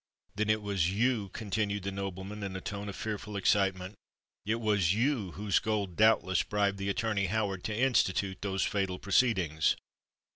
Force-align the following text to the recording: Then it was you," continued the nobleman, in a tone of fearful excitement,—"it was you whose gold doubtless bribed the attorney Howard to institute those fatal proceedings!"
Then 0.33 0.49
it 0.49 0.63
was 0.63 0.89
you," 0.91 1.29
continued 1.29 1.83
the 1.83 1.91
nobleman, 1.91 2.41
in 2.41 2.55
a 2.55 2.59
tone 2.59 2.89
of 2.89 2.95
fearful 2.95 3.35
excitement,—"it 3.37 4.55
was 4.59 4.95
you 4.95 5.33
whose 5.33 5.59
gold 5.59 5.95
doubtless 5.95 6.41
bribed 6.41 6.79
the 6.79 6.89
attorney 6.89 7.27
Howard 7.27 7.63
to 7.65 7.77
institute 7.79 8.39
those 8.41 8.63
fatal 8.63 8.97
proceedings!" 8.97 9.75